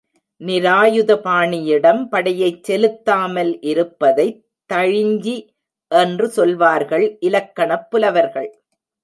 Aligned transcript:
நிராயுதபாணியிடம் 0.41 2.07
படையைச் 2.07 2.63
செலுத்தாமல் 2.63 3.61
இருப்பதைத் 3.61 4.39
தழிஞ்சி 4.69 5.35
என்று 5.91 6.29
சொல்வார்கள் 6.29 7.17
இலக்கணப் 7.19 7.87
புலவர்கள். 7.91 8.49